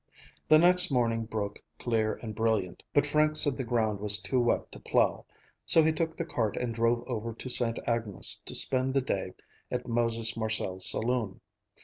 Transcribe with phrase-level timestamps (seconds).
[0.47, 4.71] The next morning broke clear and brilliant, but Frank said the ground was too wet
[4.71, 5.27] to plough,
[5.63, 9.33] so he took the cart and drove over to Sainte Agnes to spend the day
[9.69, 11.39] at Moses Marcel's saloon.